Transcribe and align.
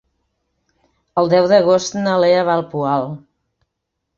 El 1.23 1.29
deu 1.35 1.49
d'agost 1.51 1.99
na 1.99 2.17
Lea 2.25 2.41
va 2.49 2.59
al 2.63 2.67
Poal. 2.73 3.07